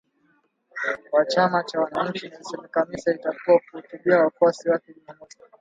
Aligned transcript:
wa 1.11 1.25
chama 1.27 1.63
cha 1.63 1.79
wananchi 1.79 2.29
Nelson 2.29 2.67
Chamisa 2.73 3.11
alitakiwa 3.11 3.61
kuhutubia 3.71 4.17
wafuasi 4.19 4.69
wake 4.69 4.93
Jumamosi 4.93 5.37